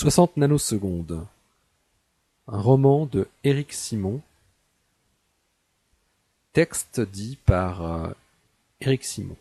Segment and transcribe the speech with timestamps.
[0.00, 1.26] Soixante nanosecondes.
[2.46, 4.22] Un roman de Éric Simon.
[6.54, 8.10] Texte dit par euh,
[8.80, 9.36] Éric Simon.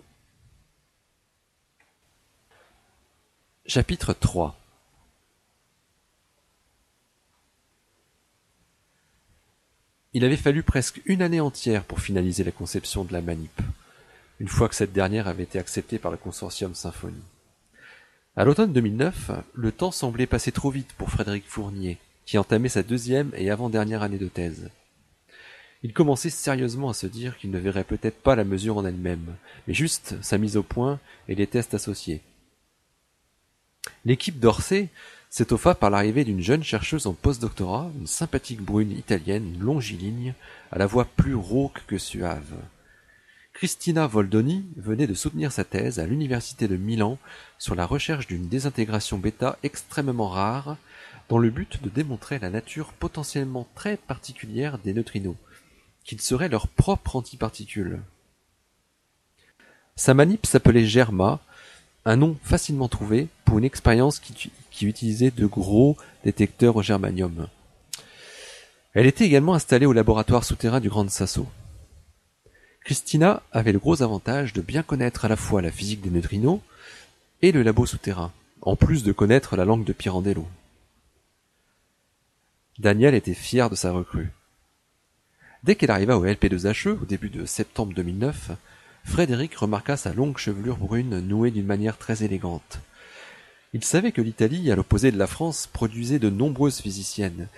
[3.67, 4.59] Chapitre 3
[10.11, 13.61] Il avait fallu presque une année entière pour finaliser la conception de la manip,
[14.41, 17.23] une fois que cette dernière avait été acceptée par le consortium Symphonie.
[18.39, 22.83] À l'automne 2009, le temps semblait passer trop vite pour Frédéric Fournier, qui entamait sa
[22.83, 24.69] deuxième et avant-dernière année de thèse.
[25.83, 29.35] Il commençait sérieusement à se dire qu'il ne verrait peut-être pas la mesure en elle-même,
[29.67, 32.21] mais juste sa mise au point et les tests associés.
[34.05, 34.87] L'équipe d'Orsay
[35.29, 40.33] s'étoffa par l'arrivée d'une jeune chercheuse en post-doctorat, une sympathique brune italienne longiligne,
[40.71, 42.55] à la voix plus rauque que suave.
[43.59, 47.17] Christina Voldoni venait de soutenir sa thèse à l'université de Milan
[47.57, 50.77] sur la recherche d'une désintégration bêta extrêmement rare
[51.27, 55.35] dans le but de démontrer la nature potentiellement très particulière des neutrinos,
[56.05, 57.99] qu'ils seraient leur propre antiparticule.
[59.97, 61.41] Sa manip s'appelait Germa,
[62.05, 67.49] un nom facilement trouvé pour une expérience qui, qui utilisait de gros détecteurs au germanium.
[68.93, 71.45] Elle était également installée au laboratoire souterrain du Grand Sasso.
[72.89, 76.59] Christina avait le gros avantage de bien connaître à la fois la physique des neutrinos
[77.43, 80.47] et le labo souterrain, en plus de connaître la langue de Pirandello.
[82.79, 84.31] Daniel était fier de sa recrue.
[85.63, 88.53] Dès qu'elle arriva au LP2HE, au début de septembre 2009,
[89.03, 92.79] Frédéric remarqua sa longue chevelure brune nouée d'une manière très élégante.
[93.73, 97.49] Il savait que l'Italie, à l'opposé de la France, produisait de nombreuses physiciennes,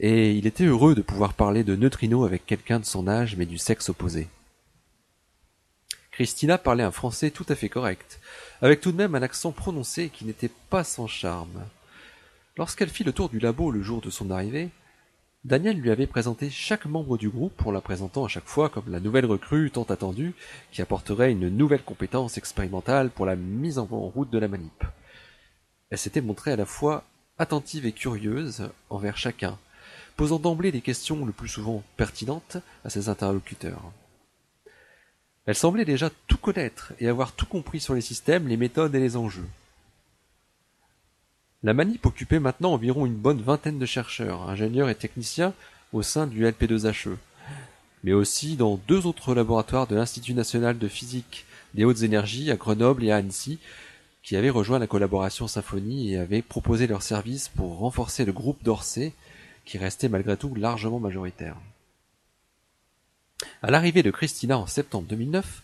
[0.00, 3.46] et il était heureux de pouvoir parler de neutrinos avec quelqu'un de son âge mais
[3.46, 4.26] du sexe opposé.
[6.14, 8.20] Christina parlait un français tout à fait correct,
[8.62, 11.64] avec tout de même un accent prononcé qui n'était pas sans charme.
[12.56, 14.68] Lorsqu'elle fit le tour du labo le jour de son arrivée,
[15.42, 18.92] Daniel lui avait présenté chaque membre du groupe en la présentant à chaque fois comme
[18.92, 20.34] la nouvelle recrue tant attendue
[20.70, 24.84] qui apporterait une nouvelle compétence expérimentale pour la mise en route de la manip.
[25.90, 27.02] Elle s'était montrée à la fois
[27.38, 29.58] attentive et curieuse envers chacun,
[30.16, 33.92] posant d'emblée les questions le plus souvent pertinentes à ses interlocuteurs.
[35.46, 39.00] Elle semblait déjà tout connaître et avoir tout compris sur les systèmes, les méthodes et
[39.00, 39.46] les enjeux.
[41.62, 45.54] La manip occupait maintenant environ une bonne vingtaine de chercheurs, ingénieurs et techniciens
[45.92, 47.16] au sein du LP2HE,
[48.04, 52.56] mais aussi dans deux autres laboratoires de l'Institut national de physique des hautes énergies à
[52.56, 53.58] Grenoble et à Annecy,
[54.22, 58.62] qui avaient rejoint la collaboration Symphonie et avaient proposé leurs services pour renforcer le groupe
[58.62, 59.12] d'Orsay,
[59.64, 61.56] qui restait malgré tout largement majoritaire.
[63.62, 65.62] À l'arrivée de Christina en septembre 2009,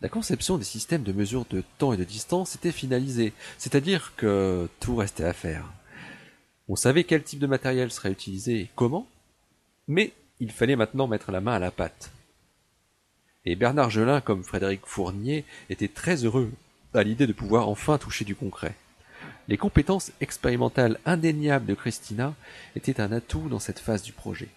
[0.00, 4.68] la conception des systèmes de mesure de temps et de distance était finalisée, c'est-à-dire que
[4.80, 5.64] tout restait à faire.
[6.68, 9.06] On savait quel type de matériel serait utilisé et comment,
[9.88, 12.12] mais il fallait maintenant mettre la main à la pâte.
[13.44, 16.50] Et Bernard Gelin, comme Frédéric Fournier, était très heureux
[16.94, 18.74] à l'idée de pouvoir enfin toucher du concret.
[19.48, 22.34] Les compétences expérimentales indéniables de Christina
[22.76, 24.48] étaient un atout dans cette phase du projet.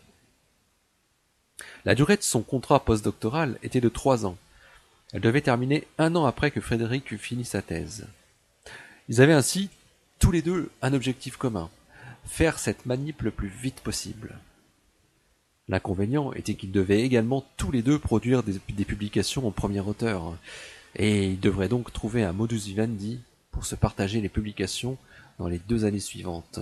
[1.86, 4.38] La durée de son contrat postdoctoral était de trois ans.
[5.14, 8.08] Elle devait terminer un an après que Frédéric eut fini sa thèse.
[9.10, 9.70] Ils avaient ainsi,
[10.20, 11.70] tous les deux, un objectif commun,
[12.26, 14.40] faire cette manip le plus vite possible.
[15.68, 20.38] L'inconvénient était qu'ils devaient également tous les deux produire des, des, publications en premier auteur,
[20.96, 23.20] et ils devraient donc trouver un modus vivendi
[23.52, 24.98] pour se partager les publications
[25.40, 26.60] dans les deux années suivantes.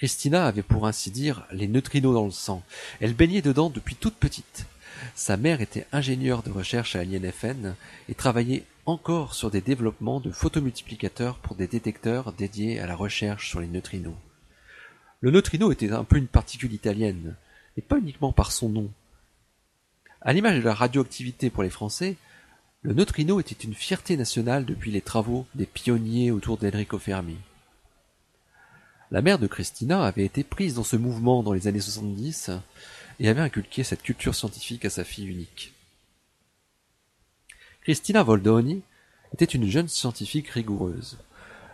[0.00, 2.62] Christina avait pour ainsi dire les neutrinos dans le sang.
[3.02, 4.64] Elle baignait dedans depuis toute petite.
[5.14, 7.74] Sa mère était ingénieure de recherche à l'INFN
[8.08, 13.50] et travaillait encore sur des développements de photomultiplicateurs pour des détecteurs dédiés à la recherche
[13.50, 14.14] sur les neutrinos.
[15.20, 17.36] Le neutrino était un peu une particule italienne,
[17.76, 18.90] et pas uniquement par son nom.
[20.22, 22.16] À l'image de la radioactivité pour les Français,
[22.80, 27.36] le neutrino était une fierté nationale depuis les travaux des pionniers autour d'Enrico Fermi.
[29.12, 32.52] La mère de Christina avait été prise dans ce mouvement dans les années 70
[33.18, 35.72] et avait inculqué cette culture scientifique à sa fille unique.
[37.82, 38.82] Christina Voldoni
[39.34, 41.18] était une jeune scientifique rigoureuse.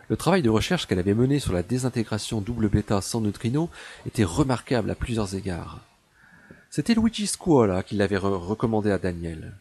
[0.08, 3.68] Le travail de recherche qu'elle avait mené sur la désintégration double bêta sans neutrino
[4.06, 5.80] était remarquable à plusieurs égards.
[6.70, 9.52] C'était Luigi Scuola qui l'avait recommandé à Daniel.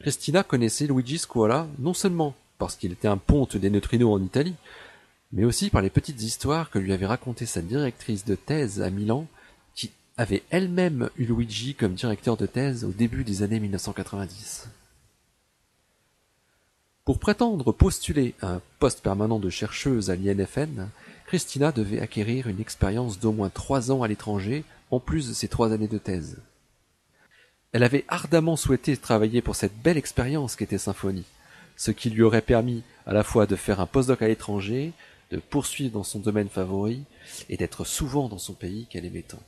[0.00, 4.54] Christina connaissait Luigi Scuola non seulement parce qu'il était un ponte des neutrinos en Italie,
[5.32, 8.90] mais aussi par les petites histoires que lui avait racontées sa directrice de thèse à
[8.90, 9.26] Milan,
[9.74, 14.68] qui avait elle-même eu Luigi comme directeur de thèse au début des années 1990.
[17.04, 20.88] Pour prétendre postuler à un poste permanent de chercheuse à l'INFN,
[21.26, 25.48] Christina devait acquérir une expérience d'au moins trois ans à l'étranger, en plus de ses
[25.48, 26.38] trois années de thèse.
[27.72, 31.24] Elle avait ardemment souhaité travailler pour cette belle expérience qu'était Symphonie,
[31.76, 34.92] ce qui lui aurait permis à la fois de faire un postdoc à l'étranger,
[35.32, 37.04] de poursuivre dans son domaine favori,
[37.48, 39.42] et d'être souvent dans son pays qu'elle aimait tant.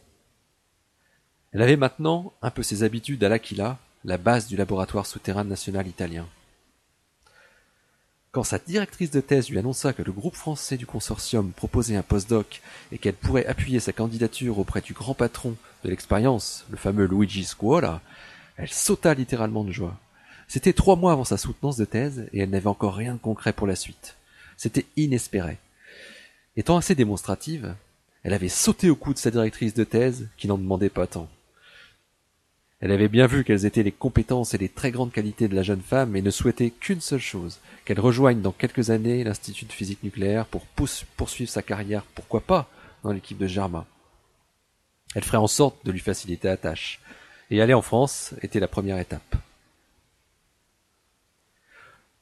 [1.52, 5.86] Elle avait maintenant un peu ses habitudes à l'Aquila, la base du laboratoire souterrain national
[5.86, 6.26] italien.
[8.32, 12.02] Quand sa directrice de thèse lui annonça que le groupe français du consortium proposait un
[12.02, 15.54] postdoc et qu'elle pourrait appuyer sa candidature auprès du grand patron
[15.84, 18.00] de l'expérience, le fameux Luigi Scuola,
[18.56, 19.96] elle sauta littéralement de joie.
[20.48, 23.52] C'était trois mois avant sa soutenance de thèse et elle n'avait encore rien de concret
[23.52, 24.16] pour la suite.
[24.56, 25.58] C'était inespéré.
[26.56, 27.74] Étant assez démonstrative,
[28.22, 31.28] elle avait sauté au cou de sa directrice de thèse qui n'en demandait pas tant.
[32.80, 35.62] Elle avait bien vu quelles étaient les compétences et les très grandes qualités de la
[35.62, 39.72] jeune femme et ne souhaitait qu'une seule chose, qu'elle rejoigne dans quelques années l'Institut de
[39.72, 40.66] physique nucléaire pour
[41.16, 42.68] poursuivre sa carrière, pourquoi pas,
[43.02, 43.86] dans l'équipe de Germa.
[45.14, 47.00] Elle ferait en sorte de lui faciliter la tâche.
[47.50, 49.36] Et aller en France était la première étape.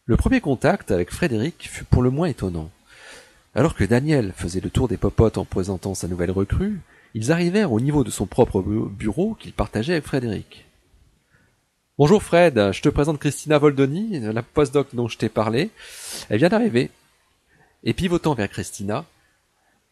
[0.05, 2.71] Le premier contact avec Frédéric fut pour le moins étonnant.
[3.55, 6.81] Alors que Daniel faisait le tour des popotes en présentant sa nouvelle recrue,
[7.15, 10.65] ils arrivèrent au niveau de son propre bureau qu'il partageait avec Frédéric.
[11.99, 15.69] Bonjour Fred, je te présente Christina Voldoni, la postdoc dont je t'ai parlé.
[16.31, 16.91] Elle vient d'arriver.
[17.85, 19.05] Et pivotant vers Christina,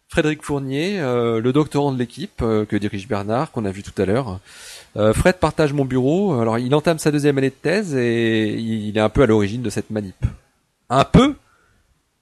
[0.09, 4.01] Frédéric Fournier, euh, le doctorant de l'équipe euh, que dirige Bernard, qu'on a vu tout
[4.01, 4.41] à l'heure.
[4.97, 6.33] Euh, Fred partage mon bureau.
[6.41, 9.61] Alors il entame sa deuxième année de thèse et il est un peu à l'origine
[9.61, 10.17] de cette manip.
[10.89, 11.35] Un peu?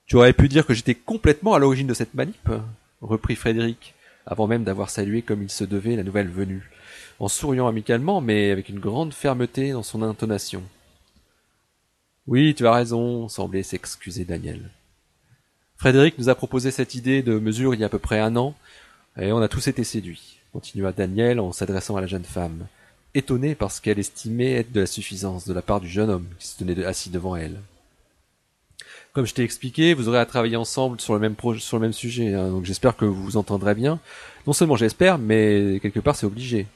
[0.09, 2.51] Tu aurais pu dire que j'étais complètement à l'origine de cette manip
[3.03, 3.95] reprit Frédéric
[4.25, 6.71] avant même d'avoir salué comme il se devait la nouvelle venue,
[7.19, 10.63] en souriant amicalement, mais avec une grande fermeté dans son intonation.
[12.27, 14.71] Oui, tu as raison, semblait s'excuser Daniel.
[15.77, 18.37] Frédéric nous a proposé cette idée de mesure il y a à peu près un
[18.37, 18.55] an,
[19.19, 22.67] et on a tous été séduits, continua Daniel en s'adressant à la jeune femme,
[23.15, 26.49] étonné parce qu'elle estimait être de la suffisance de la part du jeune homme qui
[26.49, 27.61] se tenait assis devant elle.
[29.19, 32.35] Comme je t'ai expliqué, vous aurez à travailler ensemble sur le même sujet.
[32.35, 33.99] Hein, donc j'espère que vous vous entendrez bien.
[34.47, 36.69] Non seulement j'espère, mais quelque part c'est obligé.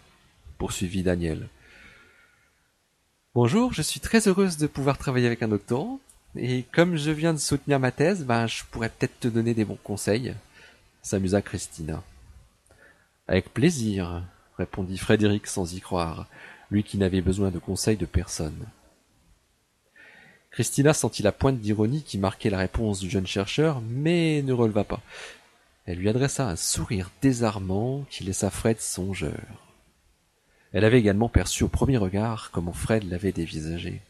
[0.58, 1.46] Poursuivit Daniel.
[3.36, 6.00] Bonjour, je suis très heureuse de pouvoir travailler avec un doctorant.
[6.34, 9.64] Et comme je viens de soutenir ma thèse, ben je pourrais peut-être te donner des
[9.64, 10.34] bons conseils.
[11.00, 12.02] S'amusa Christina.
[13.28, 14.24] Avec plaisir,
[14.58, 16.26] répondit Frédéric sans y croire,
[16.72, 18.66] lui qui n'avait besoin de conseils de personne.
[20.52, 24.84] Christina sentit la pointe d'ironie qui marquait la réponse du jeune chercheur, mais ne releva
[24.84, 25.00] pas.
[25.86, 29.72] Elle lui adressa un sourire désarmant qui laissa Fred songeur.
[30.72, 34.02] Elle avait également perçu au premier regard comment Fred l'avait dévisagé.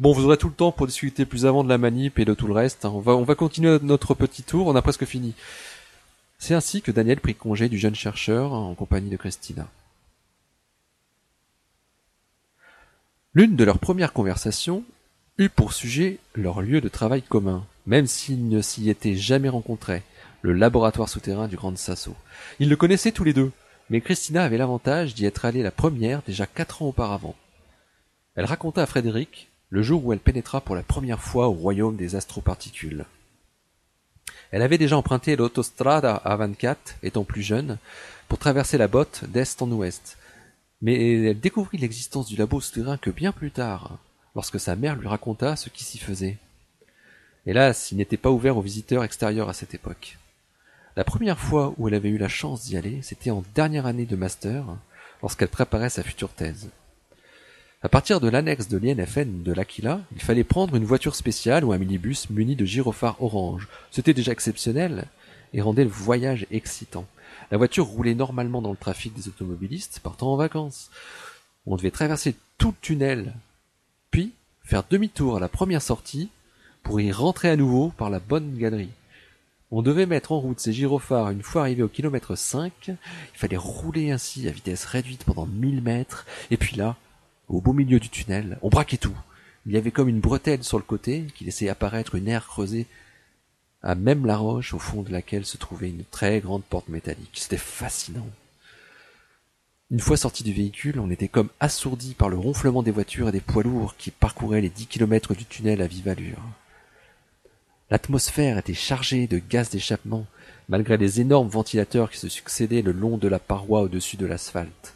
[0.00, 2.34] Bon, vous aurez tout le temps pour discuter plus avant de la manip et de
[2.34, 2.84] tout le reste.
[2.84, 5.34] On va, on va continuer notre petit tour, on a presque fini.
[6.38, 9.68] C'est ainsi que Daniel prit congé du jeune chercheur en compagnie de Christina.
[13.34, 14.84] L'une de leurs premières conversations
[15.36, 20.02] eut pour sujet leur lieu de travail commun, même s'ils ne s'y étaient jamais rencontrés,
[20.40, 22.16] le laboratoire souterrain du Grand Sasso.
[22.58, 23.52] Ils le connaissaient tous les deux,
[23.90, 27.36] mais Christina avait l'avantage d'y être allée la première déjà quatre ans auparavant.
[28.34, 31.96] Elle raconta à Frédéric le jour où elle pénétra pour la première fois au royaume
[31.96, 33.04] des astroparticules.
[34.52, 37.76] Elle avait déjà emprunté l'autostrada A24, étant plus jeune,
[38.28, 40.16] pour traverser la botte d'est en ouest,
[40.82, 43.98] mais elle découvrit l'existence du labo souterrain que bien plus tard,
[44.34, 46.36] lorsque sa mère lui raconta ce qui s'y faisait.
[47.46, 50.18] Hélas, il n'était pas ouvert aux visiteurs extérieurs à cette époque.
[50.96, 54.06] La première fois où elle avait eu la chance d'y aller, c'était en dernière année
[54.06, 54.64] de master,
[55.22, 56.70] lorsqu'elle préparait sa future thèse.
[57.80, 61.72] À partir de l'annexe de l'INFN de l'Aquila, il fallait prendre une voiture spéciale ou
[61.72, 63.68] un minibus muni de gyrophares orange.
[63.92, 65.06] C'était déjà exceptionnel
[65.54, 67.06] et rendait le voyage excitant.
[67.50, 70.90] La voiture roulait normalement dans le trafic des automobilistes partant en vacances.
[71.66, 73.34] On devait traverser tout le tunnel,
[74.10, 76.30] puis faire demi-tour à la première sortie
[76.82, 78.90] pour y rentrer à nouveau par la bonne galerie.
[79.70, 82.72] On devait mettre en route ces gyrophares une fois arrivé au kilomètre 5.
[82.88, 82.96] Il
[83.34, 86.24] fallait rouler ainsi à vitesse réduite pendant 1000 mètres.
[86.50, 86.96] Et puis là,
[87.48, 89.16] au beau milieu du tunnel, on braquait tout.
[89.66, 92.86] Il y avait comme une bretelle sur le côté qui laissait apparaître une aire creusée
[93.82, 97.30] à même la roche au fond de laquelle se trouvait une très grande porte métallique.
[97.34, 98.26] C'était fascinant.
[99.90, 103.32] Une fois sorti du véhicule, on était comme assourdi par le ronflement des voitures et
[103.32, 106.42] des poids lourds qui parcouraient les dix kilomètres du tunnel à vive allure.
[107.90, 110.26] L'atmosphère était chargée de gaz d'échappement,
[110.68, 114.94] malgré les énormes ventilateurs qui se succédaient le long de la paroi au-dessus de l'asphalte.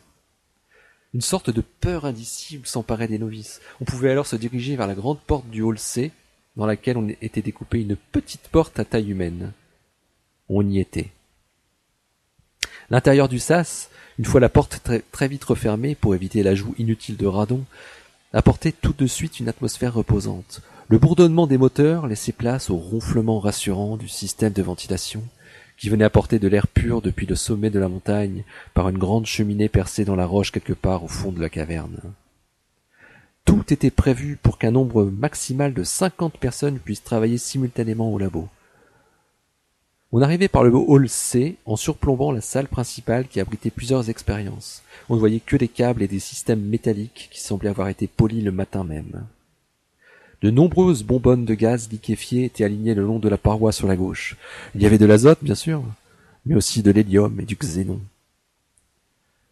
[1.14, 3.60] Une sorte de peur indicible s'emparait des novices.
[3.80, 6.10] On pouvait alors se diriger vers la grande porte du hall C,
[6.56, 9.52] dans laquelle on était découpée une petite porte à taille humaine.
[10.48, 11.10] On y était.
[12.90, 14.82] L'intérieur du sas, une fois la porte
[15.12, 17.64] très, vite refermée pour éviter l'ajout inutile de radon,
[18.32, 20.60] apportait tout de suite une atmosphère reposante.
[20.88, 25.22] Le bourdonnement des moteurs laissait place au ronflement rassurant du système de ventilation,
[25.78, 28.44] qui venait apporter de l'air pur depuis le sommet de la montagne
[28.74, 31.98] par une grande cheminée percée dans la roche quelque part au fond de la caverne.
[33.44, 38.48] Tout était prévu pour qu'un nombre maximal de cinquante personnes puissent travailler simultanément au labo.
[40.14, 44.82] On arrivait par le hall C en surplombant la salle principale qui abritait plusieurs expériences.
[45.08, 48.44] On ne voyait que des câbles et des systèmes métalliques qui semblaient avoir été polis
[48.44, 49.24] le matin même.
[50.42, 53.96] De nombreuses bonbonnes de gaz liquéfiées étaient alignées le long de la paroi sur la
[53.96, 54.36] gauche.
[54.74, 55.82] Il y avait de l'azote, bien sûr,
[56.44, 58.00] mais aussi de l'hélium et du xénon.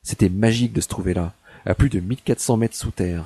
[0.02, 1.32] C'était magique de se trouver là,
[1.64, 3.24] à plus de 1400 mètres sous terre.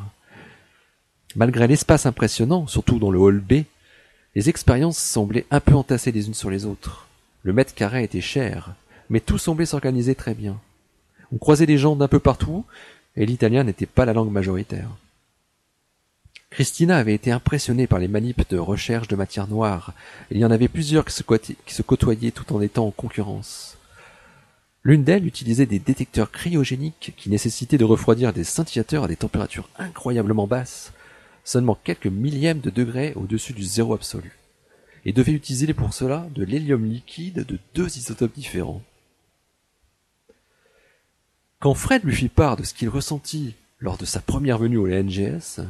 [1.36, 3.64] Malgré l'espace impressionnant, surtout dans le hall B,
[4.34, 7.08] les expériences semblaient un peu entassées les unes sur les autres.
[7.42, 8.74] Le mètre carré était cher,
[9.10, 10.60] mais tout semblait s'organiser très bien.
[11.32, 12.64] On croisait des gens d'un peu partout,
[13.16, 14.90] et l'italien n'était pas la langue majoritaire.
[16.50, 19.92] Christina avait été impressionnée par les manips de recherche de matière noire.
[20.30, 23.76] Il y en avait plusieurs qui se, côtoyaient tout en étant en concurrence.
[24.84, 29.68] L'une d'elles utilisait des détecteurs cryogéniques qui nécessitaient de refroidir des scintillateurs à des températures
[29.78, 30.92] incroyablement basses,
[31.44, 34.38] seulement quelques millièmes de degrés au-dessus du zéro absolu,
[35.04, 38.82] et devait utiliser pour cela de l'hélium liquide de deux isotopes différents.
[41.60, 44.88] Quand Fred lui fit part de ce qu'il ressentit lors de sa première venue au
[44.88, 45.60] NGS,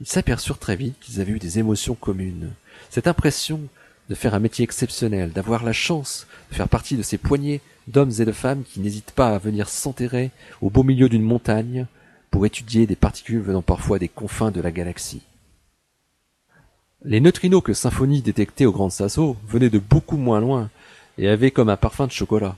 [0.00, 2.50] ils s'aperçurent très vite qu'ils avaient eu des émotions communes.
[2.90, 3.60] Cette impression
[4.08, 8.12] de faire un métier exceptionnel, d'avoir la chance de faire partie de ces poignées d'hommes
[8.18, 11.86] et de femmes qui n'hésitent pas à venir s'enterrer au beau milieu d'une montagne
[12.32, 15.22] pour étudier des particules venant parfois des confins de la galaxie.
[17.04, 20.70] Les neutrinos que Symphonie détectait au Grand Sasso venaient de beaucoup moins loin
[21.18, 22.56] et avaient comme un parfum de chocolat.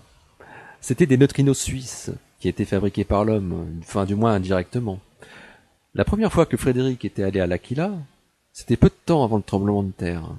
[0.81, 5.01] C'étaient des neutrinos suisses qui étaient fabriqués par l'homme, enfin du moins indirectement.
[5.95, 7.93] La première fois que Frédéric était allé à l'Aquila,
[8.53, 10.31] c'était peu de temps avant le tremblement de terre.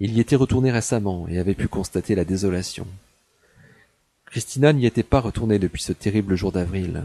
[0.00, 2.86] Il y était retourné récemment et avait pu constater la désolation.
[4.26, 7.04] Christina n'y était pas retournée depuis ce terrible jour d'avril.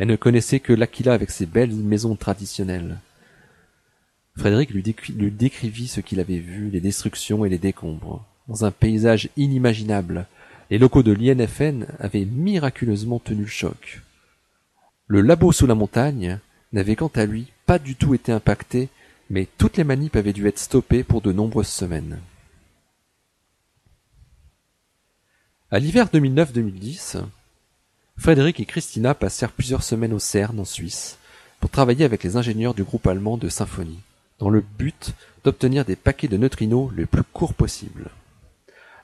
[0.00, 2.96] Elle ne connaissait que l'Aquila avec ses belles maisons traditionnelles.
[4.34, 4.82] Frédéric lui,
[5.30, 8.24] décrivit ce qu'il avait vu, les destructions et les décombres.
[8.48, 10.26] Dans un paysage inimaginable,
[10.70, 14.00] les locaux de l'INFN avaient miraculeusement tenu le choc.
[15.06, 16.38] Le labo sous la montagne
[16.72, 18.88] n'avait quant à lui pas du tout été impacté,
[19.28, 22.20] mais toutes les manips avaient dû être stoppées pour de nombreuses semaines.
[25.70, 27.22] À l'hiver 2009-2010,
[28.20, 31.16] Frédéric et Christina passèrent plusieurs semaines au CERN en Suisse
[31.58, 34.00] pour travailler avec les ingénieurs du groupe allemand de Symphonie,
[34.38, 38.10] dans le but d'obtenir des paquets de neutrinos le plus courts possible.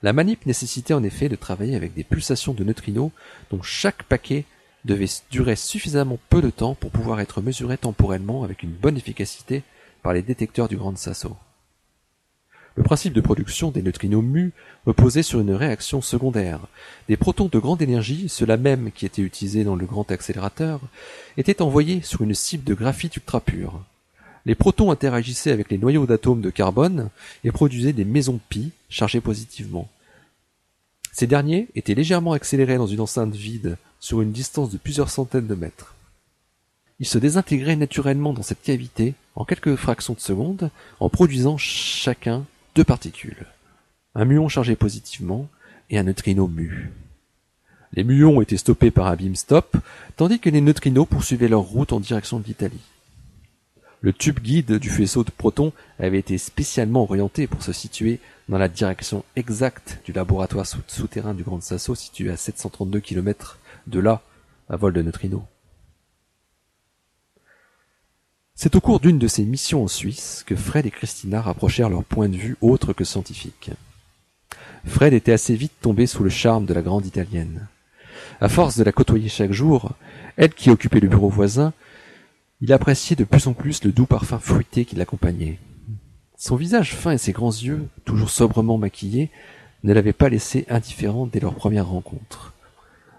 [0.02, 3.10] La manip nécessitait en effet de travailler avec des pulsations de neutrinos
[3.50, 4.44] dont chaque paquet
[4.84, 9.62] devait durer suffisamment peu de temps pour pouvoir être mesuré temporellement avec une bonne efficacité
[10.02, 11.38] par les détecteurs du Grand Sasso.
[12.76, 14.52] Le principe de production des neutrinos mu
[14.84, 16.60] reposait sur une réaction secondaire.
[17.08, 20.80] Des protons de grande énergie, ceux-là même qui étaient utilisés dans le grand accélérateur,
[21.38, 23.82] étaient envoyés sur une cible de graphite ultra pur.
[24.44, 27.08] Les protons interagissaient avec les noyaux d'atomes de carbone
[27.44, 29.88] et produisaient des mésons pi chargés positivement.
[31.12, 35.46] Ces derniers étaient légèrement accélérés dans une enceinte vide sur une distance de plusieurs centaines
[35.46, 35.94] de mètres.
[37.00, 42.44] Ils se désintégraient naturellement dans cette cavité en quelques fractions de secondes en produisant chacun
[42.76, 43.46] deux particules.
[44.14, 45.48] Un muon chargé positivement
[45.88, 46.92] et un neutrino mu.
[47.94, 49.78] Les muons étaient stoppés par un beam stop,
[50.16, 52.82] tandis que les neutrinos poursuivaient leur route en direction de l'Italie.
[54.02, 58.58] Le tube guide du faisceau de protons avait été spécialement orienté pour se situer dans
[58.58, 64.20] la direction exacte du laboratoire souterrain du Grand Sasso situé à 732 km de là
[64.68, 65.44] à vol de neutrinos.
[68.58, 72.04] C'est au cours d'une de ces missions en Suisse que Fred et Christina rapprochèrent leur
[72.04, 73.70] point de vue autre que scientifique.
[74.86, 77.68] Fred était assez vite tombé sous le charme de la grande italienne.
[78.40, 79.92] À force de la côtoyer chaque jour,
[80.38, 81.74] elle qui occupait le bureau voisin,
[82.62, 85.58] il appréciait de plus en plus le doux parfum fruité qui l'accompagnait.
[86.38, 89.30] Son visage fin et ses grands yeux, toujours sobrement maquillés,
[89.84, 92.54] ne l'avaient pas laissé indifférent dès leur première rencontre.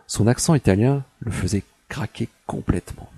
[0.07, 3.11] Son accent italien le faisait craquer complètement.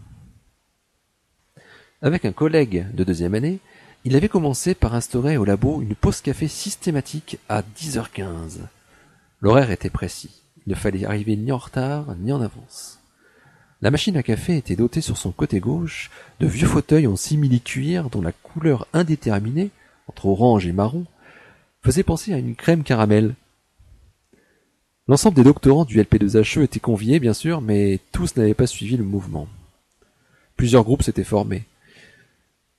[2.02, 3.60] Avec un collègue de deuxième année,
[4.06, 8.60] il avait commencé par instaurer au labo une pause café systématique à 10h15.
[9.42, 10.42] L'horaire était précis.
[10.66, 13.00] Il ne fallait arriver ni en retard ni en avance.
[13.82, 18.10] La machine à café était dotée sur son côté gauche de vieux fauteuils en simili-cuir
[18.10, 19.70] dont la couleur indéterminée,
[20.08, 21.06] entre orange et marron,
[21.84, 23.36] faisait penser à une crème caramel.
[25.10, 29.04] L'ensemble des doctorants du LP2HE étaient conviés, bien sûr, mais tous n'avaient pas suivi le
[29.04, 29.50] mouvement.
[30.56, 31.66] Plusieurs groupes s'étaient formés.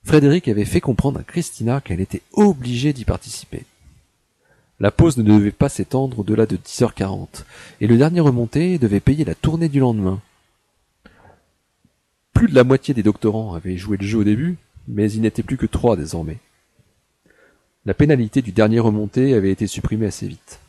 [0.03, 3.65] Frédéric avait fait comprendre à Christina qu'elle était obligée d'y participer.
[4.79, 7.43] La pause ne devait pas s'étendre au-delà de 10h40,
[7.81, 10.19] et le dernier remonté devait payer la tournée du lendemain.
[12.33, 15.43] Plus de la moitié des doctorants avaient joué le jeu au début, mais il n'était
[15.43, 16.39] plus que trois désormais.
[17.85, 20.59] La pénalité du dernier remonté avait été supprimée assez vite.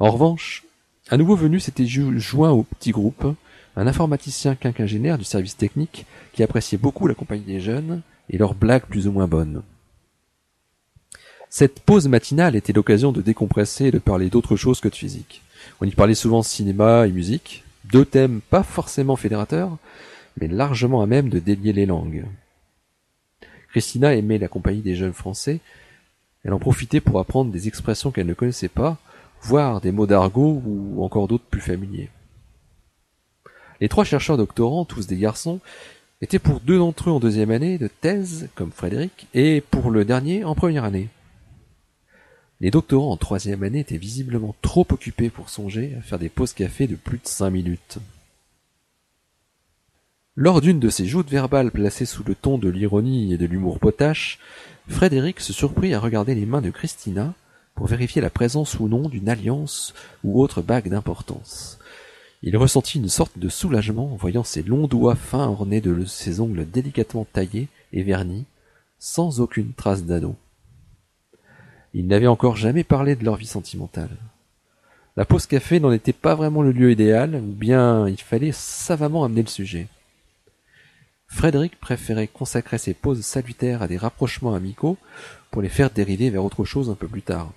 [0.00, 0.64] En revanche,
[1.10, 3.26] un nouveau venu s'était joint au petit groupe,
[3.76, 8.54] un informaticien quinquagénaire du service technique qui appréciait beaucoup la compagnie des jeunes et leurs
[8.54, 9.62] blagues plus ou moins bonnes.
[11.48, 15.42] Cette pause matinale était l'occasion de décompresser et de parler d'autre chose que de physique.
[15.80, 19.78] On y parlait souvent cinéma et musique, deux thèmes pas forcément fédérateurs,
[20.40, 22.24] mais largement à même de délier les langues.
[23.70, 25.60] Christina aimait la compagnie des jeunes français,
[26.44, 28.98] elle en profitait pour apprendre des expressions qu'elle ne connaissait pas,
[29.42, 32.10] voire des mots d'argot ou encore d'autres plus familiers.
[33.80, 35.60] Les trois chercheurs doctorants, tous des garçons,
[36.22, 40.04] étaient pour deux d'entre eux en deuxième année de thèse, comme Frédéric, et pour le
[40.04, 41.08] dernier en première année.
[42.60, 46.54] Les doctorants en troisième année étaient visiblement trop occupés pour songer à faire des pauses
[46.54, 47.98] café de plus de cinq minutes.
[50.36, 53.78] Lors d'une de ces joutes verbales placées sous le ton de l'ironie et de l'humour
[53.78, 54.38] potache,
[54.88, 57.34] Frédéric se surprit à regarder les mains de Christina
[57.74, 59.94] pour vérifier la présence ou non d'une alliance
[60.24, 61.78] ou autre bague d'importance.
[62.46, 66.38] Il ressentit une sorte de soulagement en voyant ses longs doigts fins ornés de ses
[66.38, 68.44] ongles délicatement taillés et vernis,
[69.00, 70.36] sans aucune trace d'anneau.
[71.92, 74.16] Ils n'avaient encore jamais parlé de leur vie sentimentale.
[75.16, 79.24] La pause café n'en était pas vraiment le lieu idéal, ou bien il fallait savamment
[79.24, 79.88] amener le sujet.
[81.26, 84.98] Frédéric préférait consacrer ses pauses salutaires à des rapprochements amicaux
[85.50, 87.50] pour les faire dériver vers autre chose un peu plus tard.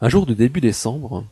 [0.00, 1.24] Un jour de début décembre,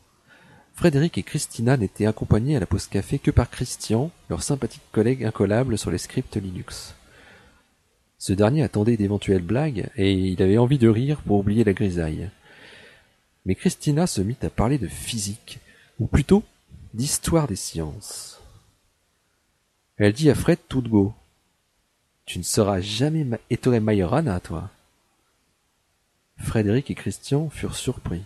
[0.76, 5.24] Frédéric et Christina n'étaient accompagnés à la pause café que par Christian, leur sympathique collègue
[5.24, 6.94] incollable sur les scripts Linux.
[8.18, 12.31] Ce dernier attendait d'éventuelles blagues et il avait envie de rire pour oublier la grisaille.
[13.46, 15.61] Mais Christina se mit à parler de physique,
[15.98, 16.44] ou plutôt
[16.92, 18.42] d'histoire des sciences.
[19.96, 21.14] Elle dit à Fred tout de go.
[22.27, 24.68] Tu ne seras jamais Ettore Majorana, toi.
[26.37, 28.24] Frédéric et Christian furent surpris.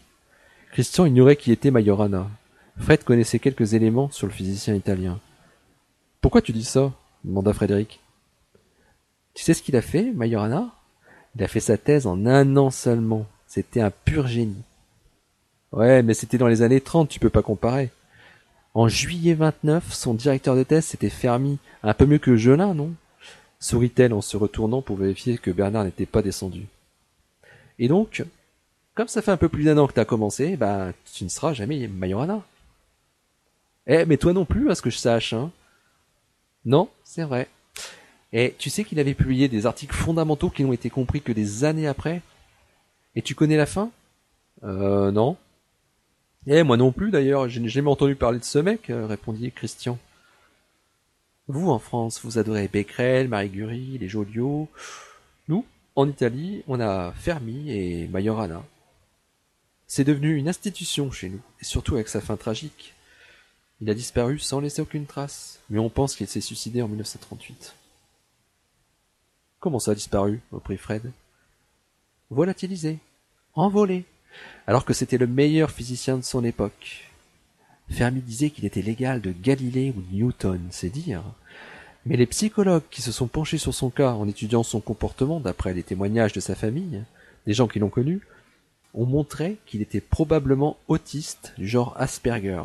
[0.73, 2.29] Christian ignorait qui était Majorana.
[2.79, 5.21] Fred connaissait quelques éléments sur le physicien italien.
[6.21, 6.93] Pourquoi tu dis ça?
[7.25, 8.01] demanda Frédéric.
[9.35, 10.73] Tu sais ce qu'il a fait, Majorana?
[11.37, 13.27] Il a fait sa thèse en un an seulement.
[13.47, 14.63] C'était un pur génie.
[15.73, 17.91] Ouais, mais c'était dans les années trente, tu peux pas comparer.
[18.75, 21.59] En juillet 29, son directeur de thèse s'était fermi.
[21.83, 22.93] Un peu mieux que Jolin, non?
[23.61, 26.67] Sourit-elle en se retournant pour vérifier que Bernard n'était pas descendu.
[27.79, 28.25] Et donc,
[28.95, 31.53] comme ça fait un peu plus d'un an que t'as commencé, bah, tu ne seras
[31.53, 32.43] jamais Majorana.
[33.87, 35.51] Eh, mais toi non plus, à ce que je sache, hein.
[36.65, 37.49] Non, c'est vrai.
[38.33, 41.65] Et tu sais qu'il avait publié des articles fondamentaux qui n'ont été compris que des
[41.65, 42.23] années après?
[43.17, 43.91] Et tu connais la fin?
[44.63, 45.37] Euh, non.
[46.47, 49.51] Eh, moi non plus d'ailleurs, je n'ai jamais entendu parler de ce mec, euh, répondit
[49.53, 49.99] Christian.
[51.49, 54.69] Vous, en France, vous adorez Becquerel, Marie Curie, les Joliot.
[55.49, 55.67] Nous,
[55.97, 58.63] en Italie, on a Fermi et Majorana.
[59.89, 62.95] C'est devenu une institution chez nous, et surtout avec sa fin tragique.
[63.81, 67.75] Il a disparu sans laisser aucune trace, mais on pense qu'il s'est suicidé en 1938.
[69.59, 71.13] Comment ça a disparu reprit Fred?
[72.31, 72.99] Volatilisé.
[73.55, 74.05] Envolé
[74.67, 77.11] alors que c'était le meilleur physicien de son époque.
[77.91, 81.23] Fermi disait qu'il était l'égal de Galilée ou Newton, c'est dire.
[82.07, 85.75] Mais les psychologues qui se sont penchés sur son cas en étudiant son comportement d'après
[85.75, 87.03] les témoignages de sa famille,
[87.47, 88.21] des gens qui l'ont connu,
[88.95, 92.63] ont montré qu'il était probablement autiste du genre Asperger.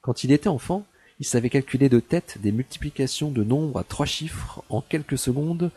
[0.00, 0.86] Quand il était enfant,
[1.20, 5.70] il savait calculer de tête des multiplications de nombres à trois chiffres en quelques secondes,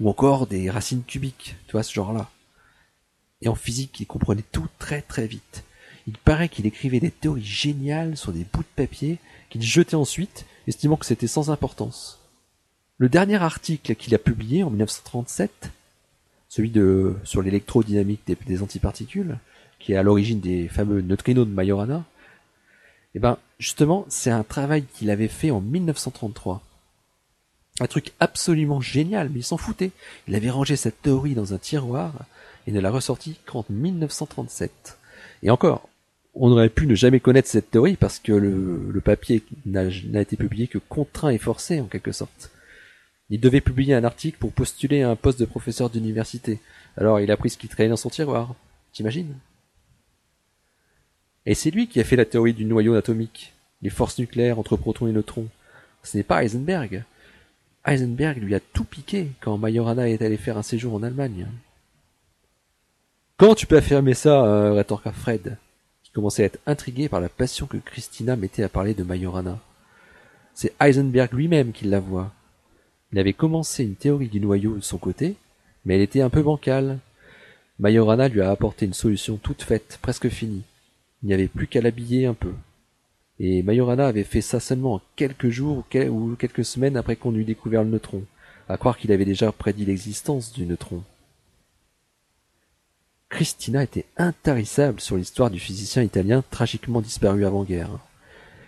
[0.00, 2.30] ou encore des racines cubiques, tu vois, ce genre-là
[3.42, 5.64] et en physique il comprenait tout très très vite.
[6.06, 9.18] Il paraît qu'il écrivait des théories géniales sur des bouts de papier
[9.50, 12.18] qu'il jetait ensuite, estimant que c'était sans importance.
[12.96, 15.70] Le dernier article qu'il a publié en 1937,
[16.48, 19.38] celui de sur l'électrodynamique des, antiparticules,
[19.78, 22.04] qui est à l'origine des fameux neutrinos de Majorana,
[23.14, 26.62] eh ben justement c'est un travail qu'il avait fait en 1933.
[27.80, 29.92] Un truc absolument génial, mais il s'en foutait.
[30.26, 32.12] Il avait rangé cette théorie dans un tiroir
[32.66, 34.98] et ne l'a ressorti qu'en 1937.
[35.42, 35.88] Et encore,
[36.40, 40.68] On aurait pu ne jamais connaître cette théorie parce que le, papier n'a été publié
[40.68, 42.50] que contraint et forcé en quelque sorte.
[43.28, 46.60] Il devait publier un article pour postuler à un poste de professeur d'université.
[46.96, 48.54] Alors il a pris ce qui traînait dans son tiroir.
[48.92, 49.34] T'imagines?
[51.46, 54.76] Et c'est lui qui a fait la théorie du noyau atomique, les forces nucléaires entre
[54.76, 55.48] protons et neutrons.
[56.02, 57.04] Ce n'est pas Heisenberg.
[57.86, 61.46] Heisenberg lui a tout piqué quand Majorana est allé faire un séjour en Allemagne.
[63.38, 65.56] Comment tu peux affirmer ça euh, rétorqua Fred,
[66.02, 69.58] qui commençait à être intrigué par la passion que Christina mettait à parler de Majorana.
[70.54, 72.32] C'est Heisenberg lui-même qui la voit.
[73.12, 75.36] Il avait commencé une théorie du noyau de son côté,
[75.84, 76.98] mais elle était un peu bancale.
[77.78, 80.64] Majorana lui a apporté une solution toute faite, presque finie.
[81.22, 82.52] Il n'y avait plus qu'à l'habiller un peu.
[83.40, 87.44] Et Majorana avait fait ça seulement en quelques jours ou quelques semaines après qu'on eut
[87.44, 88.22] découvert le neutron,
[88.68, 91.02] à croire qu'il avait déjà prédit l'existence du neutron.
[93.28, 97.90] Christina était intarissable sur l'histoire du physicien italien tragiquement disparu avant-guerre.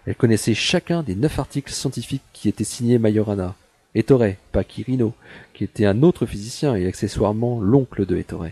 [0.06, 3.54] Elle connaissait chacun des neuf articles scientifiques qui étaient signés Majorana,
[3.94, 5.14] Ettore, pas Quirino,
[5.54, 8.46] qui était un autre physicien et accessoirement l'oncle de Ettore.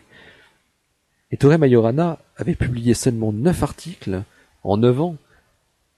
[1.31, 4.23] Ettore Majorana avait publié seulement neuf articles
[4.65, 5.17] en neuf ans,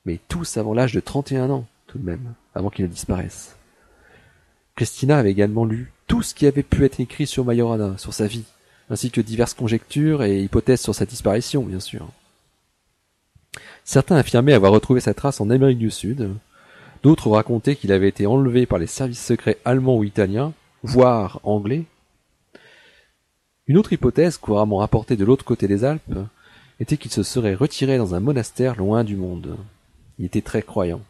[0.05, 2.91] mais tous avant l'âge de trente et un ans, tout de même, avant qu'il ne
[2.91, 3.57] disparaisse.
[4.77, 8.27] Christina avait également lu tout ce qui avait pu être écrit sur Majorana, sur sa
[8.27, 8.45] vie,
[8.89, 12.09] ainsi que diverses conjectures et hypothèses sur sa disparition, bien sûr.
[13.85, 16.31] Certains affirmaient avoir retrouvé sa trace en Amérique du Sud,
[17.03, 21.85] D'autres racontaient qu'il avait été enlevé par les services secrets allemands ou italiens, voire anglais.
[23.71, 26.19] Une autre hypothèse, couramment rapportée de l'autre côté des Alpes,
[26.81, 29.57] était qu'il se serait retiré dans un monastère loin du monde.
[30.19, 31.03] Il était très croyant.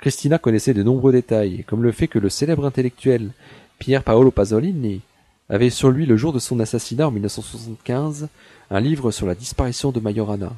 [0.00, 3.30] Christina connaissait de nombreux détails, comme le fait que le célèbre intellectuel
[3.78, 5.00] Pier Paolo Pasolini
[5.48, 8.28] avait sur lui le jour de son assassinat en 1975
[8.68, 10.52] un livre sur la disparition de Majorana.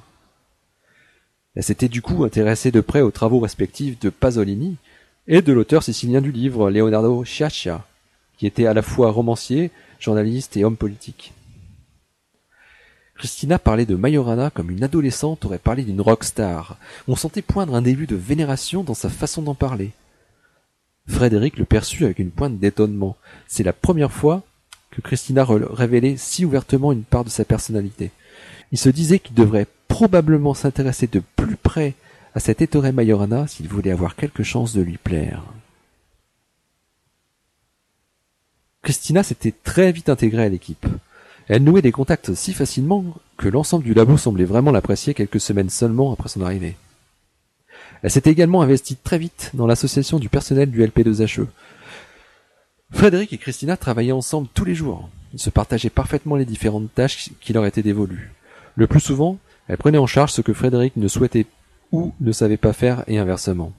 [1.54, 4.78] Elle s'était du coup intéressée de près aux travaux respectifs de Pasolini
[5.28, 7.86] et de l'auteur sicilien du livre, Leonardo Sciascia,
[8.36, 9.70] qui était à la fois romancier,
[10.04, 11.32] journaliste et homme politique.
[13.16, 16.76] Christina parlait de Majorana comme une adolescente aurait parlé d'une rockstar.
[17.08, 19.92] On sentait poindre un début de vénération dans sa façon d'en parler.
[21.08, 23.16] Frédéric le perçut avec une pointe d'étonnement.
[23.46, 24.42] C'est la première fois
[24.90, 28.10] que Christina révélait si ouvertement une part de sa personnalité.
[28.72, 31.94] Il se disait qu'il devrait probablement s'intéresser de plus près
[32.34, 35.42] à cet Ettore Majorana s'il voulait avoir quelque chance de lui plaire.
[38.84, 40.86] Christina s'était très vite intégrée à l'équipe.
[41.48, 43.04] Elle nouait des contacts si facilement
[43.38, 46.76] que l'ensemble du labo semblait vraiment l'apprécier quelques semaines seulement après son arrivée.
[48.02, 51.46] Elle s'était également investie très vite dans l'association du personnel du LP2HE.
[52.92, 55.08] Frédéric et Christina travaillaient ensemble tous les jours.
[55.32, 58.32] Ils se partageaient parfaitement les différentes tâches qui leur étaient dévolues.
[58.76, 61.46] Le plus souvent, elle prenait en charge ce que Frédéric ne souhaitait
[61.90, 63.72] ou ne savait pas faire et inversement.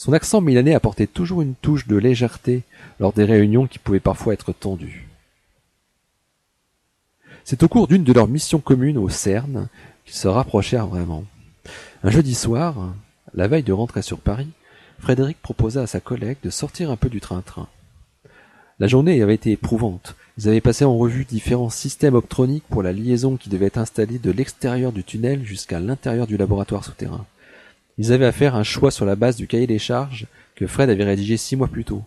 [0.00, 2.62] Son accent milanais apportait toujours une touche de légèreté
[3.00, 5.06] lors des réunions qui pouvaient parfois être tendues.
[7.44, 9.68] C'est au cours d'une de leurs missions communes au CERN
[10.06, 11.24] qu'ils se rapprochèrent vraiment.
[12.02, 12.94] Un jeudi soir,
[13.34, 14.48] la veille de rentrer sur Paris,
[15.00, 17.68] Frédéric proposa à sa collègue de sortir un peu du train-train.
[18.78, 22.94] La journée avait été éprouvante, ils avaient passé en revue différents systèmes optroniques pour la
[22.94, 27.26] liaison qui devait être installée de l'extérieur du tunnel jusqu'à l'intérieur du laboratoire souterrain.
[28.00, 30.88] Ils avaient à faire un choix sur la base du cahier des charges que Fred
[30.88, 32.02] avait rédigé six mois plus tôt.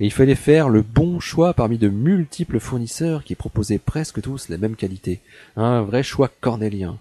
[0.00, 4.48] Et il fallait faire le bon choix parmi de multiples fournisseurs qui proposaient presque tous
[4.48, 5.20] la même qualité.
[5.54, 6.98] Un vrai choix cornélien.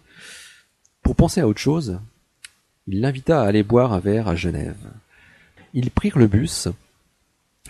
[1.01, 1.99] Pour penser à autre chose,
[2.85, 4.91] il l'invita à aller boire un verre à Genève.
[5.73, 6.67] Ils prirent le bus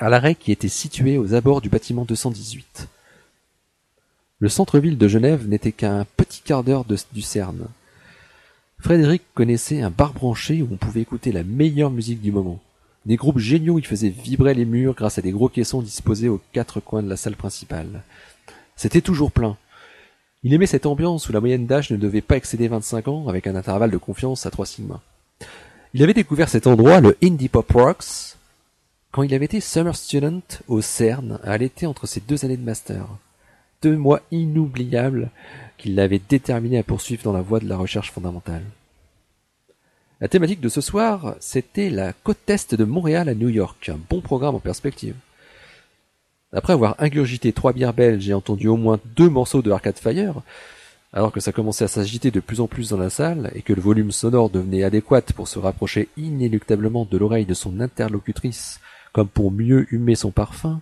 [0.02, 2.90] à l'arrêt qui était situé aux abords du bâtiment 218.
[4.40, 6.84] Le centre-ville de Genève n'était qu'à un petit quart d'heure
[7.14, 7.66] du Cern.
[8.86, 12.62] Frédéric connaissait un bar branché où on pouvait écouter la meilleure musique du moment.
[13.08, 16.40] Des groupes géniaux y faisaient vibrer les murs grâce à des gros caissons disposés aux
[16.54, 18.04] quatre coins de la salle principale.
[18.76, 19.58] C'était toujours plein.
[20.44, 23.48] Il aimait cette ambiance où la moyenne d'âge ne devait pas excéder 25 ans avec
[23.48, 25.02] un intervalle de confiance à trois sigma.
[25.96, 28.38] Il avait découvert cet endroit, le Indie Pop Rocks,
[29.12, 32.62] quand il avait été summer student au CERN à l'été entre ses deux années de
[32.62, 33.08] master
[33.86, 35.30] deux mois inoubliables
[35.78, 38.64] qui l'avaient déterminé à poursuivre dans la voie de la recherche fondamentale.
[40.22, 44.00] La thématique de ce soir, c'était la côte est de Montréal à New York, un
[44.10, 45.14] bon programme en perspective.
[46.52, 50.42] Après avoir ingurgité trois bières belges et entendu au moins deux morceaux de Arcade Fire,
[51.14, 53.74] alors que ça commençait à s'agiter de plus en plus dans la salle et que
[53.74, 58.80] le volume sonore devenait adéquat pour se rapprocher inéluctablement de l'oreille de son interlocutrice,
[59.14, 60.82] comme pour mieux humer son parfum,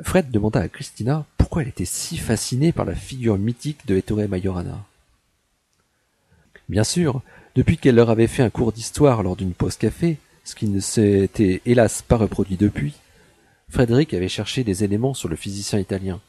[0.00, 4.28] Fred demanda à Christina pourquoi elle était si fascinée par la figure mythique de Ettore
[4.28, 4.84] Majorana.
[6.68, 7.22] Bien sûr,
[7.56, 10.80] depuis qu'elle leur avait fait un cours d'histoire lors d'une pause café, ce qui ne
[10.80, 12.94] s'était hélas pas reproduit depuis,
[13.70, 16.20] Frédéric avait cherché des éléments sur le physicien italien.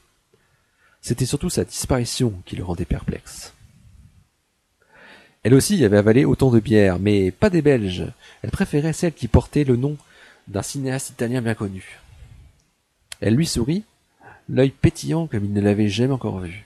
[1.01, 3.53] C'était surtout sa disparition qui le rendait perplexe.
[5.43, 8.07] Elle aussi avait avalé autant de bières, mais pas des Belges.
[8.41, 9.95] Elle préférait celles qui portaient le nom
[10.47, 11.99] d'un cinéaste italien bien connu.
[13.21, 13.83] Elle lui sourit,
[14.47, 16.65] l'œil pétillant comme il ne l'avait jamais encore vu.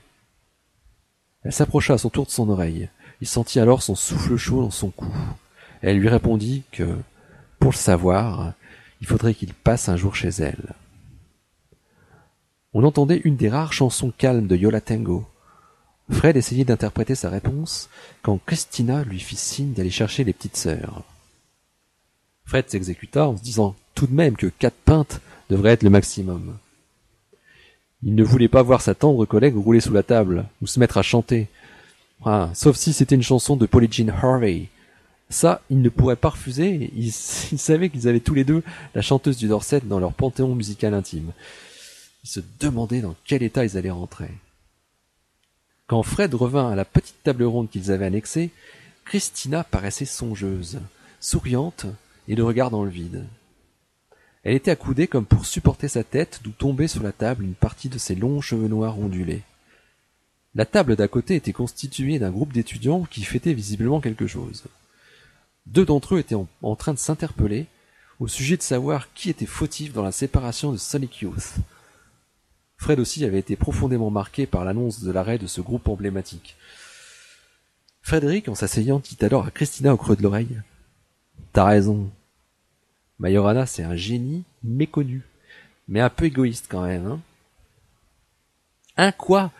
[1.42, 2.88] Elle s'approcha à son tour de son oreille.
[3.20, 5.12] Il sentit alors son souffle chaud dans son cou.
[5.82, 6.96] Elle lui répondit que,
[7.58, 8.54] pour le savoir,
[9.00, 10.72] il faudrait qu'il passe un jour chez elle.
[12.72, 15.26] On entendait une des rares chansons calmes de Yola Tango.
[16.10, 17.88] Fred essayait d'interpréter sa réponse
[18.22, 21.02] quand Christina lui fit signe d'aller chercher les petites sœurs.
[22.44, 26.56] Fred s'exécuta en se disant tout de même que quatre pintes devrait être le maximum.
[28.02, 30.98] Il ne voulait pas voir sa tendre collègue rouler sous la table ou se mettre
[30.98, 31.48] à chanter.
[32.24, 34.66] Ah, sauf si c'était une chanson de Polly Harvey.
[35.30, 36.90] Ça, il ne pourrait pas refuser.
[36.94, 37.06] Il,
[37.52, 38.62] il savait qu'ils avaient tous les deux
[38.94, 41.32] la chanteuse du Dorset dans leur panthéon musical intime.
[42.24, 44.30] Il se demandait dans quel état ils allaient rentrer.
[45.86, 48.50] Quand Fred revint à la petite table ronde qu'ils avaient annexée,
[49.04, 50.78] Christina paraissait songeuse,
[51.20, 51.86] souriante
[52.26, 53.24] et le regard dans le vide.
[54.44, 57.88] Elle était accoudée comme pour supporter sa tête, d'où tombait sur la table une partie
[57.88, 59.42] de ses longs cheveux noirs ondulés.
[60.54, 64.64] La table d'à côté était constituée d'un groupe d'étudiants qui fêtaient visiblement quelque chose.
[65.66, 67.66] Deux d'entre eux étaient en, en train de s'interpeller
[68.20, 71.54] au sujet de savoir qui était fautif dans la séparation de Sonic Youth.
[72.76, 76.56] Fred aussi avait été profondément marqué par l'annonce de l'arrêt de ce groupe emblématique.
[78.02, 80.60] Frédéric, en s'asseyant, dit alors à Christina au creux de l'oreille.
[81.54, 82.10] T'as raison.
[83.18, 85.22] Majorana, c'est un génie méconnu,
[85.88, 87.20] mais un peu égoïste quand même,
[88.96, 89.12] hein.
[89.12, 89.50] Quoi?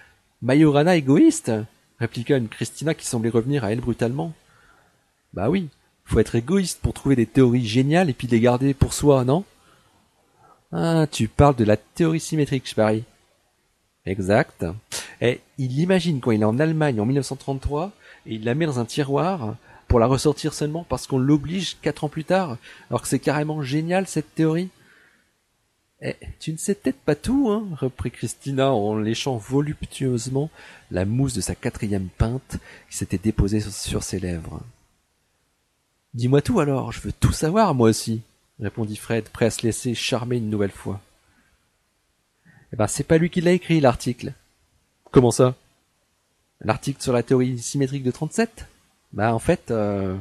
[0.43, 1.53] Majorana égoïste?
[1.99, 4.33] répliqua une Christina qui semblait revenir à elle brutalement.
[5.33, 5.69] Bah oui,
[6.05, 9.45] faut être égoïste pour trouver des théories géniales et puis les garder pour soi, non?
[10.73, 13.05] Ah, tu parles de la théorie symétrique, je parie.
[14.07, 14.67] Exact.
[15.21, 17.93] Et il imagine quand il est en Allemagne en 1933
[18.27, 19.57] et il la met dans un tiroir
[19.89, 22.59] pour la ressortir seulement parce qu'on l'oblige quatre ans plus tard,
[22.91, 24.71] alors que c'est carrément génial cette théorie.
[26.01, 30.51] Eh, tu ne sais peut-être pas tout, hein, reprit Christina en léchant voluptueusement
[30.91, 32.59] la mousse de sa quatrième pinte
[32.91, 34.61] qui s'était déposée sur ses lèvres.
[36.13, 38.23] Dis-moi tout alors, je veux tout savoir moi aussi,
[38.61, 41.01] répondit Fred, prêt à se laisser charmer une nouvelle fois.
[42.73, 44.33] Eh ben, c'est pas lui qui l'a écrit, l'article.
[45.11, 45.55] Comment ça?
[46.61, 48.67] L'article sur la théorie symétrique de 37
[49.15, 50.17] Bah, en fait, euh,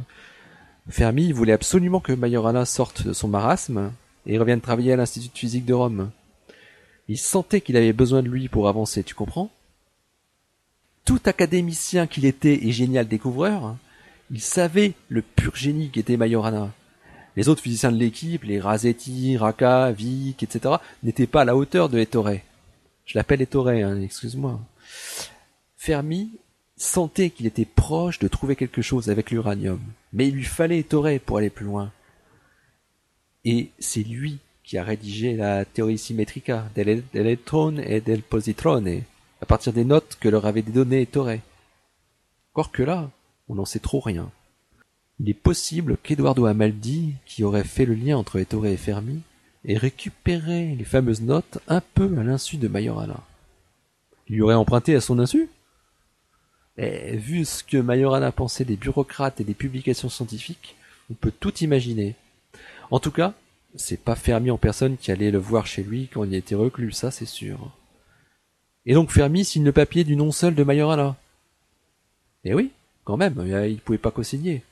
[0.87, 3.91] Fermi voulait absolument que Majorana sorte de son marasme
[4.27, 6.11] et revienne travailler à l'Institut de physique de Rome.
[7.07, 9.49] Il sentait qu'il avait besoin de lui pour avancer, tu comprends?
[11.05, 13.75] Tout académicien qu'il était et génial découvreur,
[14.29, 16.71] il savait le pur génie qu'était Majorana.
[17.35, 21.89] Les autres physiciens de l'équipe, les Razetti, Raka, Vic, etc., n'étaient pas à la hauteur
[21.89, 22.29] de Ettore.
[23.05, 24.59] Je l'appelle Ettore, hein, excuse-moi.
[25.77, 26.29] Fermi
[26.83, 29.79] sentait qu'il était proche de trouver quelque chose avec l'uranium,
[30.11, 31.91] mais il lui fallait Ettore pour aller plus loin.
[33.45, 39.01] Et c'est lui qui a rédigé la théorie symétrica del elettrone et del positrone,
[39.41, 41.39] à partir des notes que leur avait données Ettore.
[42.53, 43.09] Encore que là,
[43.47, 44.29] on n'en sait trop rien.
[45.19, 49.21] Il est possible qu'Eduardo Amaldi, qui aurait fait le lien entre Ettore et Fermi,
[49.65, 53.21] ait récupéré les fameuses notes un peu à l'insu de Majorana.
[54.27, 55.49] Il lui aurait emprunté à son insu?
[56.77, 60.75] Et vu ce que Majorana pensait des bureaucrates et des publications scientifiques,
[61.11, 62.15] on peut tout imaginer.
[62.89, 63.33] En tout cas,
[63.75, 66.91] c'est pas Fermi en personne qui allait le voir chez lui quand il était reclus,
[66.91, 67.71] ça c'est sûr.
[68.85, 71.15] Et donc Fermi signe le papier du nom seul de Majorana.
[72.43, 72.71] Eh oui,
[73.03, 74.63] quand même, il pouvait pas co-signer.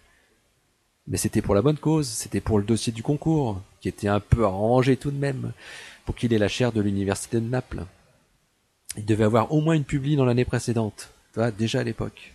[1.07, 4.19] Mais c'était pour la bonne cause, c'était pour le dossier du concours, qui était un
[4.19, 5.51] peu arrangé tout de même,
[6.05, 7.85] pour qu'il ait la chaire de l'université de Naples.
[8.97, 12.33] Il devait avoir au moins une publie dans l'année précédente, vois, déjà à l'époque.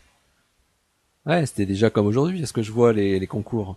[1.26, 3.76] Ouais, c'était déjà comme aujourd'hui, est-ce que je vois les, les concours.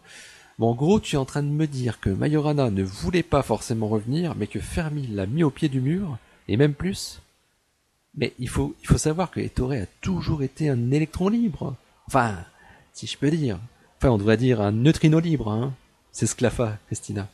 [0.60, 3.42] Bon, en gros, tu es en train de me dire que Majorana ne voulait pas
[3.42, 7.22] forcément revenir, mais que Fermi l'a mis au pied du mur, et même plus.
[8.16, 11.76] Mais il faut, il faut savoir que Ettore a toujours été un électron libre.
[12.08, 12.36] Enfin,
[12.94, 13.60] si je peux dire.
[13.98, 15.74] Enfin, on devrait dire un neutrino libre, hein.
[16.12, 17.28] C'est Sclafa, Christina.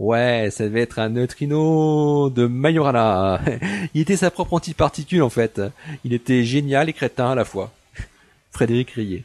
[0.00, 3.38] Ouais, ça devait être un neutrino de Majorana.
[3.94, 5.60] Il était sa propre antiparticule, en fait.
[6.04, 7.70] Il était génial et crétin à la fois.
[8.50, 9.24] Frédéric riait.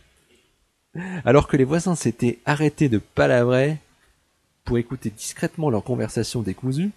[1.24, 3.78] Alors que les voisins s'étaient arrêtés de palabrer
[4.66, 6.92] pour écouter discrètement leur conversation décousue,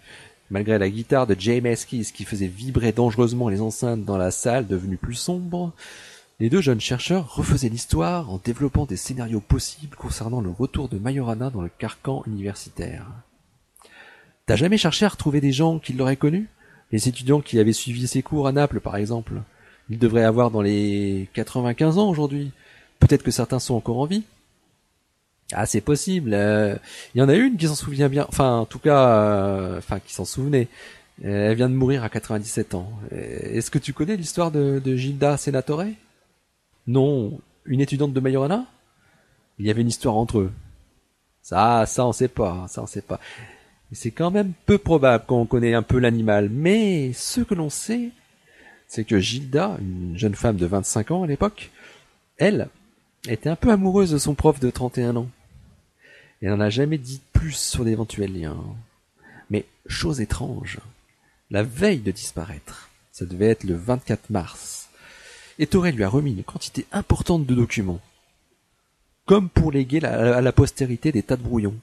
[0.50, 4.66] malgré la guitare de James Keys qui faisait vibrer dangereusement les enceintes dans la salle
[4.66, 5.72] devenue plus sombre,
[6.40, 10.98] Les deux jeunes chercheurs refaisaient l'histoire en développant des scénarios possibles concernant le retour de
[10.98, 13.06] Majorana dans le carcan universitaire.
[14.48, 16.48] T'as jamais cherché à retrouver des gens qui l'auraient connu?
[16.90, 19.34] Les étudiants qui avaient suivi ses cours à Naples, par exemple.
[19.90, 22.52] Ils devraient avoir dans les 95 ans aujourd'hui.
[22.98, 24.22] Peut-être que certains sont encore en vie.
[25.52, 26.30] Ah, c'est possible.
[26.32, 26.76] Euh,
[27.14, 28.24] il y en a une qui s'en souvient bien.
[28.30, 30.68] Enfin, en tout cas, euh, enfin, qui s'en souvenait.
[31.22, 32.90] Elle vient de mourir à 97 ans.
[33.10, 35.84] Est-ce que tu connais l'histoire de, de Gilda Senatore?
[36.86, 38.64] Non, une étudiante de Majorana?
[39.58, 40.52] Il y avait une histoire entre eux.
[41.42, 43.20] Ça, ça on sait pas, ça on sait pas.
[43.92, 48.10] C'est quand même peu probable qu'on connaît un peu l'animal, mais ce que l'on sait,
[48.86, 51.70] c'est que Gilda, une jeune femme de 25 ans à l'époque,
[52.36, 52.68] elle,
[53.26, 55.30] était un peu amoureuse de son prof de 31 ans.
[56.42, 58.62] Elle n'en a jamais dit plus sur d'éventuels liens.
[59.50, 60.78] Mais, chose étrange,
[61.50, 64.88] la veille de disparaître, ça devait être le 24 mars,
[65.58, 68.00] Ettore lui a remis une quantité importante de documents,
[69.26, 71.74] comme pour léguer à la postérité des tas de brouillons.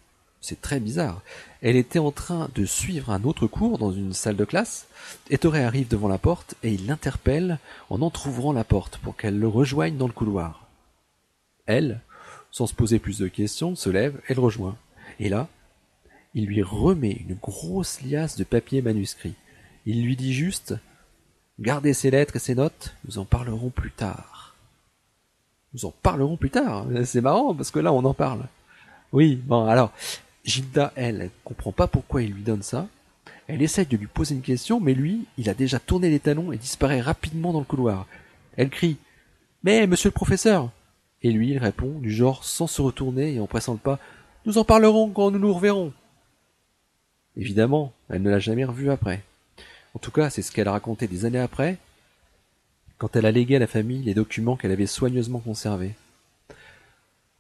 [0.48, 1.24] C'est très bizarre.
[1.64, 4.86] Elle était en train de suivre un autre cours dans une salle de classe.
[5.32, 7.58] Ettore arrive devant la porte et il l'interpelle
[7.90, 10.68] en entr'ouvrant la porte pour qu'elle le rejoigne dans le couloir.
[11.66, 12.00] Elle,
[12.52, 14.78] sans se poser plus de questions, se lève et le rejoint.
[15.20, 15.48] Et là,
[16.36, 19.34] il lui remet une grosse liasse de papier manuscrit.
[19.88, 20.76] Il lui dit juste
[21.60, 24.56] Gardez ces lettres et ces notes, nous en parlerons plus tard.
[25.74, 26.86] Nous en parlerons plus tard.
[27.04, 28.46] C'est marrant parce que là on en parle.
[29.12, 29.94] Oui, bon alors,
[30.46, 32.88] Gilda, elle, comprend pas pourquoi il lui donne ça.
[33.48, 36.52] Elle essaye de lui poser une question, mais lui, il a déjà tourné les talons
[36.52, 38.08] et disparaît rapidement dans le couloir.
[38.56, 38.98] Elle crie
[39.64, 40.72] Mais, monsieur le professeur
[41.24, 44.00] Et lui, il répond, du genre sans se retourner et en pressant le pas
[44.46, 45.94] Nous en parlerons quand nous nous reverrons.
[47.36, 49.24] Évidemment, elle ne l'a jamais revu après.
[49.94, 51.78] En tout cas, c'est ce qu'elle a raconté des années après,
[52.98, 55.96] quand elle a légué à la famille les documents qu'elle avait soigneusement conservés.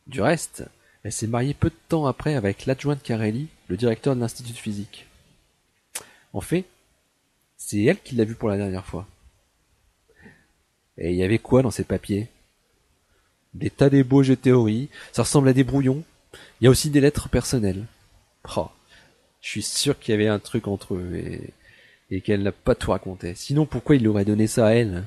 [0.08, 0.65] Du reste,
[1.06, 4.58] elle s'est mariée peu de temps après avec l'adjoint Carelli, le directeur de l'Institut de
[4.58, 5.06] physique.
[6.34, 6.65] En fait,
[7.58, 9.08] c'est elle qui l'a vu pour la dernière fois.
[10.98, 12.28] Et il y avait quoi dans ces papiers?
[13.54, 16.04] Des tas d'ébauches de théories, ça ressemble à des brouillons.
[16.60, 17.86] Il y a aussi des lettres personnelles.
[18.58, 18.70] Oh,
[19.41, 21.39] je suis sûr qu'il y avait un truc entre eux
[22.10, 23.36] et qu'elle n'a pas tout raconté.
[23.36, 25.04] Sinon, pourquoi il aurait donné ça à elle?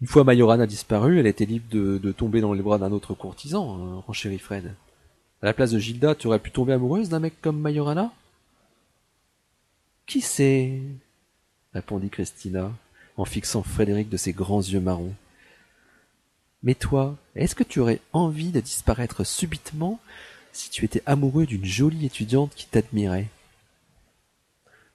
[0.00, 3.14] Une fois Mayoran a disparu, elle était libre de, tomber dans les bras d'un autre
[3.14, 4.72] courtisan, hein, renchérit Fred.
[5.44, 8.10] À la place de Gilda, tu aurais pu tomber amoureuse d'un mec comme Majorana?
[10.06, 10.80] Qui sait
[11.74, 12.72] répondit Christina,
[13.18, 15.12] en fixant Frédéric de ses grands yeux marrons.
[16.62, 20.00] Mais toi, est-ce que tu aurais envie de disparaître subitement
[20.54, 23.28] si tu étais amoureux d'une jolie étudiante qui t'admirait?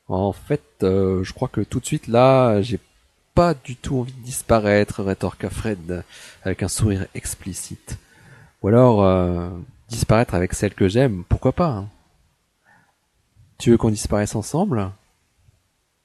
[0.08, 2.80] En fait, euh, je crois que tout de suite là, j'ai
[3.36, 6.04] pas du tout envie de disparaître, rétorqua Fred
[6.42, 8.00] avec un sourire explicite.
[8.64, 9.52] Ou alors euh,
[9.90, 11.90] disparaître avec celle que j'aime, pourquoi pas hein.
[13.58, 14.92] Tu veux qu'on disparaisse ensemble?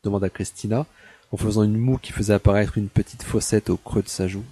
[0.03, 0.87] Demanda Christina
[1.31, 4.45] en faisant une moue qui faisait apparaître une petite fossette au creux de sa joue.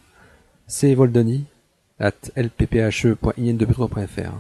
[0.66, 0.94] C.
[0.94, 1.46] Voldoni
[1.98, 4.34] at lpphe.in2p3.fr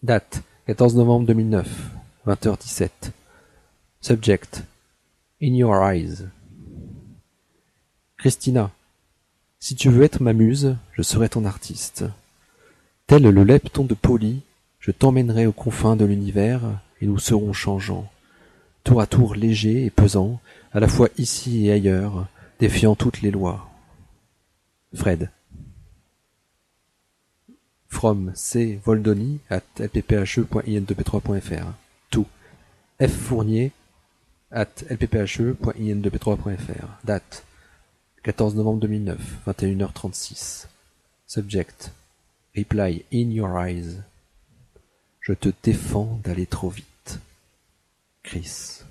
[0.00, 1.66] Date 14 novembre 2009,
[2.24, 3.10] 20h17.
[4.00, 4.62] Subject
[5.40, 6.28] In Your Eyes.
[8.16, 8.70] Christina,
[9.62, 12.04] si tu veux être ma muse, je serai ton artiste.
[13.06, 14.42] Tel le lepton de Poli,
[14.80, 18.10] je t'emmènerai aux confins de l'univers et nous serons changeants,
[18.82, 20.40] tour à tour légers et pesants,
[20.72, 22.26] à la fois ici et ailleurs,
[22.58, 23.70] défiant toutes les lois.
[24.96, 25.30] Fred
[27.86, 28.80] from C.
[28.84, 31.66] Voldoni at lpphe.in2p3.fr
[32.10, 32.26] to
[33.00, 33.12] F.
[33.12, 33.70] Fournier
[34.50, 37.44] at lpphe.in2p3.fr Date
[38.22, 39.18] 14 novembre 2009,
[39.48, 40.68] 21h36
[41.26, 41.90] Subject.
[42.54, 44.02] Reply in your eyes.
[45.20, 47.18] Je te défends d'aller trop vite.
[48.22, 48.82] Chris